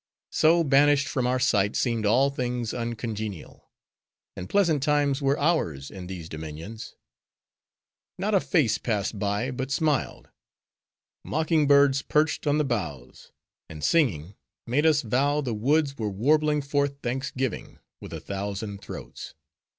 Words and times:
So, 0.31 0.63
banished 0.63 1.07
from 1.07 1.27
our 1.27 1.39
sight 1.39 1.75
seemed 1.75 2.07
all 2.07 2.31
things 2.31 2.73
uncongenial; 2.73 3.69
and 4.35 4.49
pleasant 4.49 4.81
times 4.81 5.21
were 5.21 5.37
ours, 5.37 5.91
in 5.91 6.07
these 6.07 6.27
dominions. 6.27 6.95
Not 8.17 8.33
a 8.33 8.39
face 8.39 8.79
passed 8.79 9.19
by, 9.19 9.51
but 9.51 9.69
smiled; 9.69 10.29
mocking 11.23 11.67
birds 11.67 12.01
perched 12.01 12.47
on 12.47 12.57
the 12.57 12.65
boughs; 12.65 13.31
and 13.69 13.83
singing, 13.83 14.33
made 14.65 14.87
us 14.87 15.03
vow 15.03 15.39
the 15.39 15.53
woods 15.53 15.95
were 15.99 16.09
warbling 16.09 16.63
forth 16.63 16.97
thanksgiving, 17.03 17.77
with 17.99 18.11
a 18.11 18.19
thousand 18.19 18.81
throats! 18.81 19.35